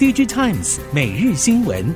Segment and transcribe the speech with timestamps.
[0.00, 1.94] DG Times 每日新闻。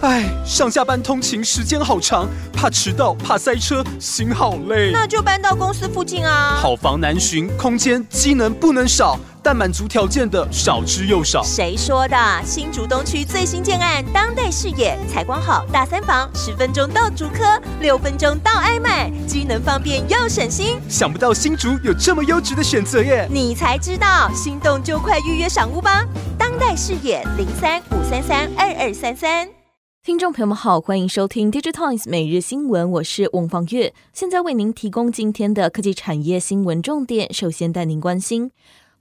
[0.00, 4.92] 哎，上下班通勤时间好长，怕迟到，怕塞车，心好累。
[4.94, 6.56] 那就搬到公司附近啊。
[6.58, 11.42] 好房难寻，空间机能不能少，但满足条件的少之又少。
[11.42, 12.16] 谁说的？
[12.46, 20.78] 新竹东区最新建案，当代视野，采光好，大三房，十分钟到竹科，六分钟到爱买，机能方便又省心。
[20.88, 23.28] 想不到新竹有这么优质的选择耶！
[23.30, 26.06] 你才知道，心动就快预约赏屋吧。
[26.38, 29.46] 当代视野零三五三三二二三三。
[30.02, 37.30] 听众朋友们好，欢迎收听《Digital Times》每日新闻，我是翁方月，现在为您提供今天的科技产业新闻重点。
[37.32, 38.50] 首先带您关心。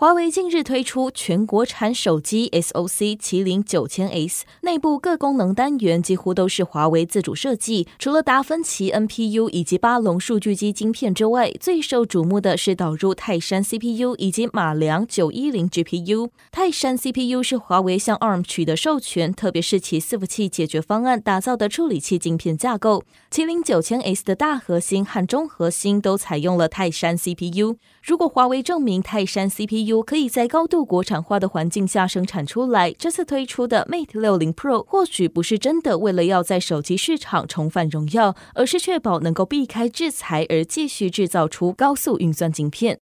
[0.00, 7.86] 华为近日推出全国产手机 SoC 麒麟九千 S，内部各功能单元几乎都是华为自主设计。
[7.98, 16.30] 除了达芬奇 NPU 以及巴龙数据机晶片之外，最受瞩目的是导入泰山 CPU 以及马良九一零 GPU。
[16.50, 23.04] 泰山 CPU 是华为向 ARM 取得授权，特别是其伺服器解决方案打造的处理器晶片架构。
[23.30, 27.76] 麒麟九千 S 的大核心和中核心都采用了泰山 CPU。
[28.02, 43.00] 如果华为证明泰山 CPU 可以在高度国产化的环境下生产出来，这次推出的 Mate 六零 Pro 或许不是真的为了要在手机市场重返荣耀，而是确保能够避开制裁而继续制造出高速运算晶片。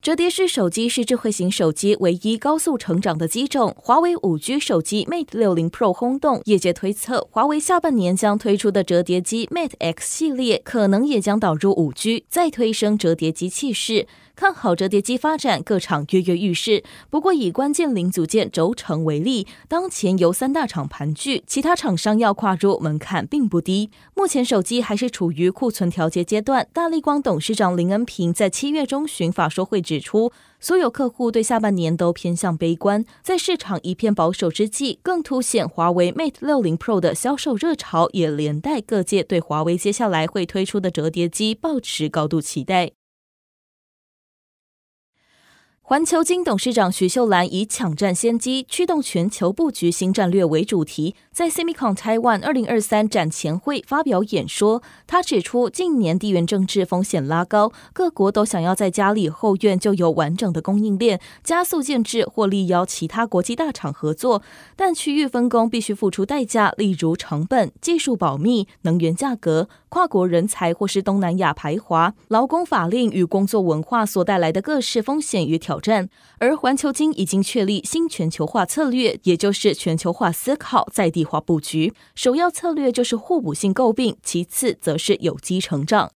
[0.00, 3.74] 折叠式手机是智慧型手机唯一高速成长的机种。
[3.76, 14.06] 华为五 G 手机 Mate 60 Pro 轰动，业界推测，华为下半年将推出的折叠机 Mate X 系列可能也将导入五 G，再推升折叠机气势。
[14.36, 16.84] 看好折叠机发展，各厂跃跃欲试。
[17.10, 23.90] 不过，以关键零组件轴承为例，当前由三大厂盘踞，其他厂商要跨入门槛并不低。
[24.14, 26.68] 目前手机还是处于库存调节阶段。
[26.72, 33.06] 大立光董事长林恩平在七月中旬法说会指出，所有客户对下半年都偏向悲观。
[33.22, 42.97] 在市场一片保守之际，更凸显华为 Mate 六零 Pro 的销售热潮，也连带各界对华为接下来会推出的折叠机抱持高度期待。
[45.88, 54.82] 环球晶董事长许秀兰以“抢占先机，驱动全球布局新战略”为主题，在 SEMICON Taiwan 二零二三展前会发表演说。
[55.06, 64.42] 他指出，近年地缘政治风险拉高，各国都想要在家里后院就有完整的供应链，加速建制或力邀其他国际大厂合作。
[64.76, 76.08] 但区域分工必须付出代价，例如成本、技术保密、能源价格、跨国人才或是东南亚排华、劳工法令与工作文化所带来的各式风险与挑战。
[76.38, 81.92] 而环球金已经确立新全球化策略，也就是全球化思考、在地化布局。
[82.14, 86.12] 首要策略就是互补性购并，其次则是有机成长。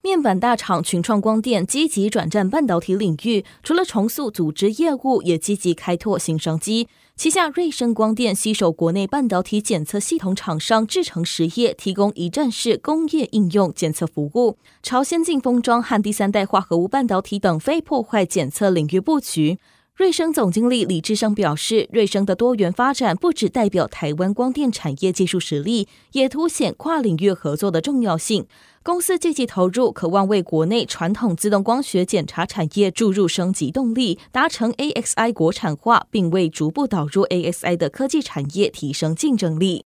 [0.00, 6.88] 面板大厂群创光电积极转战半导体领域，除了重塑组织业务，也积极开拓新商机。
[7.18, 19.58] 旗下瑞声光电携手国内半导体检测系统厂商制程实业，提供一站式工业应用检测服务，朝先进封装和第三代化合物半导体等非破坏检测领域布局。
[19.98, 28.46] 瑞声总经理李志生表示，瑞声的多元发展不只代表台湾光电产业技术实力，也凸显跨领域合作的重要性。
[28.84, 39.87] 公司积极投入，渴望为国内传统自动光学检查产业注入升级动力，达成 AXI 国产化，并为逐步导入 AXI 的科技产业提升竞争力。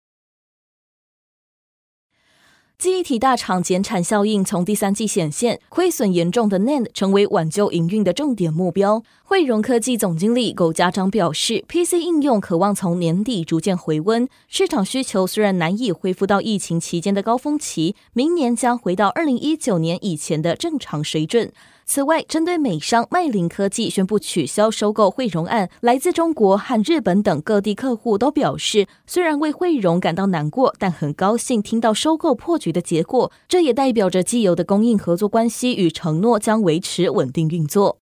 [2.79, 9.03] 记忆体大厂减产效应从第三季显现，亏损严重的 NAND 成为挽救营运的重点目标。
[9.25, 21.51] 汇融科技总经理苟家章表示，PC 应用渴望从年底逐渐回温，市场需求虽然难以恢复到疫情期间的高峰期，明年将回到二零一九年以前的正常水准。
[21.89, 33.31] 此外，针对美商麦林科技宣布取消收购慧荣案，来自中国和日本等各地客户都表示，虽然为慧荣感到难过，但很高兴听到收购破局的结果。
[33.49, 37.99] 这也代表着既有的供应合作关系与承诺将维持稳定运作。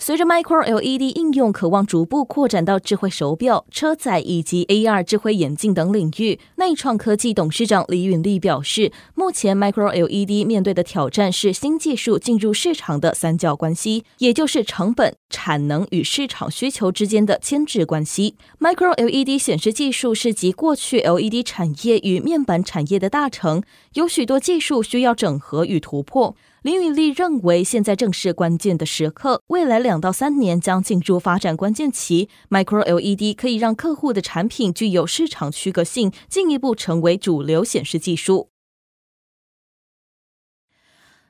[0.00, 18.36] 随着 Micro LED 应用渴望逐步扩展到智慧手表、车载以及 AR 智慧眼镜等领域，内创科技董事长李允利表示，目前 Micro LED 面对的挑战是新技术进入市场的三角关系，也就是成本、产能与市场需求之间的牵制关系。
[18.60, 23.64] Micro LED 显示技术是集过去 LED 产业与面板产业的大成，
[23.94, 26.36] 有许多技术需要整合与突破。
[26.62, 32.28] 林允丽认为，现在正是关键的时刻，未来两到三年将进入发展关键期。
[32.50, 38.48] Micro LED 可以让客户的产品具有市场区隔性，进一步成为主流显示技术。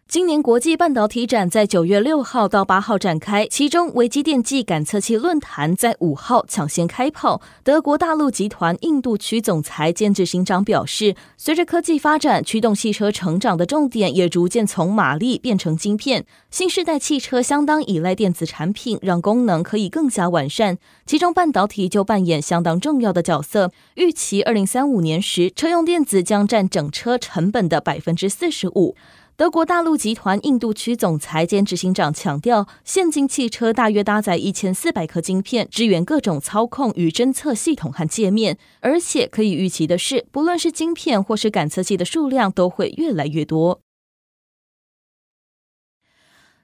[0.08, 7.42] 今年国际半导体展在九月六号到八号展开，其中微机电暨感测器论坛在五号抢先开跑。
[7.62, 16.24] 德国大陆集团印度区总裁兼执行长表示，随着科技发展，驱动汽车成长的重点也逐渐从马力变成晶片。
[16.50, 23.70] 新世代汽车相当依赖电子产品，让功能可以更加完善，其中半导体就扮演相当重要的角色。
[23.96, 28.96] 预期二零三五年时，车用电子将占整车成本的百分之四十五。
[29.38, 38.58] 德国大陆集团印度区总裁兼执行长强调，现今汽车大约搭载一千四百颗晶片，支援各种操控与侦测系统和界面。
[38.80, 43.80] 而且可以预期的是，不论是晶片或是感测器的数量都会越来越多。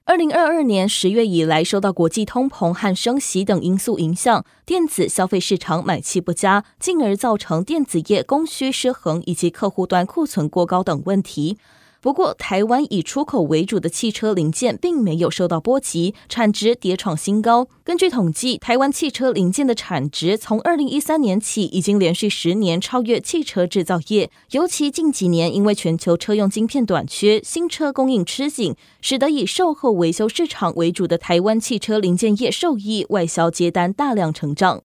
[0.05, 11.57] 二零二二年十月以来，受到国际通膨和升息等因素影响，电子消费市场买气不佳，进而造成电子业供需失衡以及客户端库存过高等问题。
[12.05, 17.67] 不过，台湾以出口为主的汽车零件并没有受到波及，产值跌创新高。
[17.83, 24.31] 根据统计，台湾汽车零件的产值从二零一三年起已经连续十年超越汽车制造业。
[24.51, 34.83] 尤其近几年，因为全球车用晶片短缺，新车供应吃紧，使得以售后维修市场为主的台湾汽车零件业受益，外销接单大量成长。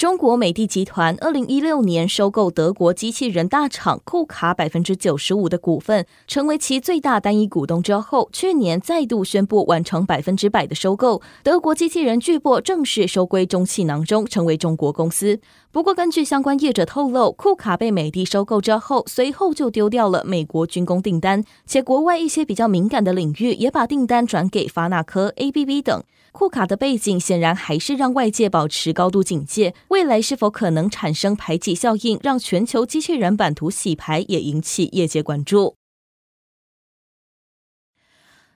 [0.00, 15.38] 中国美的集团二零一六年收购德国机器人大厂库卡百分之九十五的股份，成为其最大单一股东之后，去年再度宣布完成百分之百的收购，德国机器人巨擘正式收归中汽囊中，成为中国公司。
[15.72, 26.02] 不过，根据相关业者透露，库卡被美的收购之后，随后就丢掉了美国军工订单，且国外一些比较敏感的领域也把订单转给发那科、ABB 等。
[26.32, 35.76] 库卡的背景显然还是让外界保持高度警戒，未来是否可能产生排挤效应，让全球机器人版图洗牌，也引起业界关注。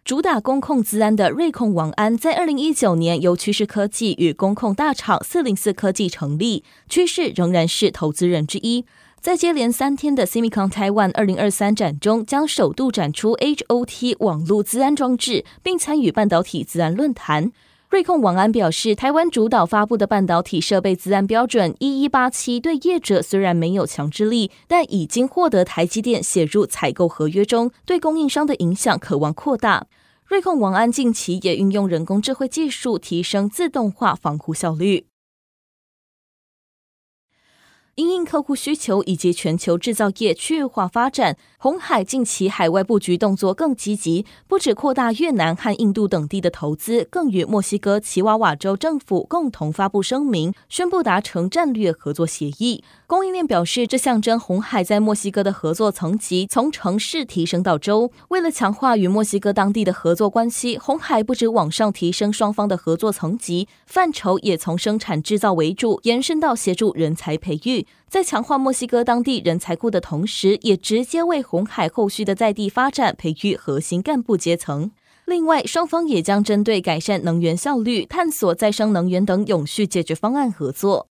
[0.05, 8.85] 主打工控资安的瑞控网安，在二零一九年由趋势科技与工控大厂四零四科技成立，趋势仍然是投资人之一。
[9.19, 17.51] 在接连三天的 SEMICON Taiwan 二零二三展中，将首度展出 HOT 网络资安装置，并参与半导体资安论坛。
[17.95, 29.87] 瑞控王安表示，台湾主导发布的半导体设备资安标准一一八七对业者虽然没有强制力，但已经获得台积电写入采购合约中，对供应商的影响可望扩大。
[30.27, 35.07] 瑞控王安近期也运用人工智慧技术，提升自动化防护效率。
[37.95, 52.85] 因应客户需求以及全球制造业区域化发展，鸿海近期海外布局动作更积极，不止扩大越南和印度等地的投资，更与墨西哥奇瓦瓦州政府共同发布声明，宣布达成战略合作协议。
[53.07, 58.13] 供应链表示，这象征鸿海在墨西哥的合作层级从城市提升到州。
[58.29, 67.87] 为了强化与墨西哥当地的合作关系，鸿海不止往上提升双方的合作层级，范畴也从生产制造为主，延伸到协助人才培育。
[68.15, 74.93] 在强化墨西哥当地人才库的同时，也直接为红海后续的在地发展培育核心干部阶层。
[75.25, 81.09] 另外，双方也将针对改善能源效率、探索再生能源等永续解决方案合作。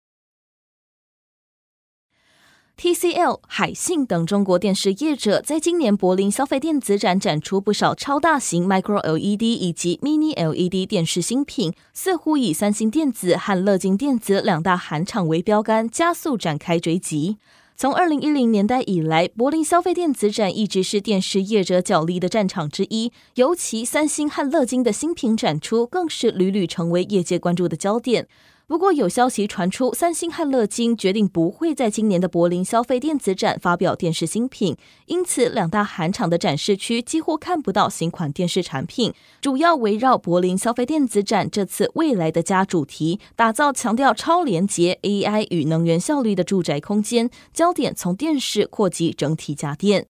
[2.79, 17.37] TCL、海信等中国电视业者在今年柏林消费电子展展出不少超大型 Micro LED 以及 Mini LED 电视新品，似乎以三星电子和乐金电子两大韩厂为标杆，加速展开追击。
[17.75, 28.27] 从二零一零年代以来，柏林消费电子展一直是电视业者角力的战场之一，尤其三星和乐金的新品展出，更是屡屡成为业界关注的焦点。
[28.67, 39.13] 不过，有消息传出，三星和乐金决定不会在今年的柏林消费电子展发表电视新品，因此两大韩厂的展示区几乎看不到新款电视产品。
[39.39, 50.07] 主要围绕柏林消费电子展这次“未来的家”主题，打造强调超连接 AI 与能源效率的住宅空间，焦点从电视扩及整体家电。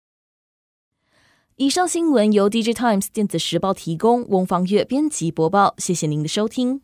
[1.56, 6.82] 以上新闻由 DigiTimes 电子时报提供，翁方月编辑播报，谢谢您的收听。